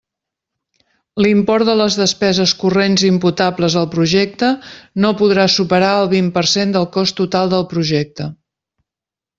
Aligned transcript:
L'import 1.25 1.67
de 1.69 1.75
les 1.81 1.97
despeses 1.99 2.53
corrents 2.63 3.03
imputables 3.11 3.77
al 3.83 3.87
projecte 3.93 4.51
no 5.05 5.15
podrà 5.21 5.47
superar 5.59 5.93
el 6.01 6.11
vint 6.17 6.35
per 6.39 6.45
cent 6.57 6.77
del 6.79 6.93
cost 6.99 7.19
total 7.23 7.55
del 7.55 7.69
projecte. 7.77 8.33